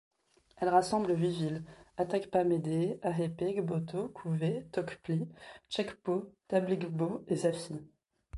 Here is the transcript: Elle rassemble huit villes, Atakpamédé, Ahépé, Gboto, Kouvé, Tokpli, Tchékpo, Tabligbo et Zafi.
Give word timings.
Elle 0.57 0.69
rassemble 0.69 1.13
huit 1.15 1.29
villes, 1.29 1.63
Atakpamédé, 1.97 2.97
Ahépé, 3.03 3.53
Gboto, 3.53 4.09
Kouvé, 4.09 4.65
Tokpli, 4.71 5.27
Tchékpo, 5.69 6.33
Tabligbo 6.47 7.23
et 7.27 7.35
Zafi. 7.35 7.75